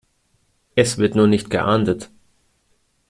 [0.73, 2.09] Es wird nur nicht geahndet.